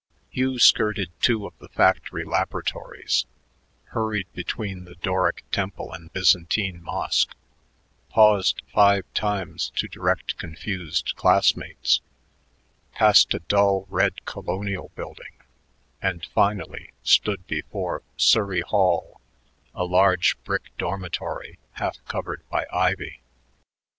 [0.31, 3.27] Hugh skirted two of the factory laboratories,
[3.89, 7.35] hurried between the Doric temple and Byzantine mosque,
[8.09, 12.01] paused five times to direct confused classmates,
[12.93, 15.37] passed a dull red colonial building,
[16.01, 19.21] and finally stood before Surrey Hall,
[19.75, 23.21] a large brick dormitory half covered by ivy.